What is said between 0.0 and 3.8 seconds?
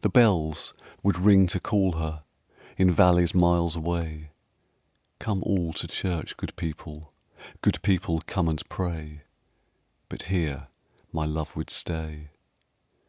The bells would ring to call her In valleys miles